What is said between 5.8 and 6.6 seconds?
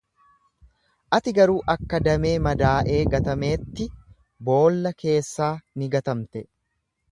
ni gatamte.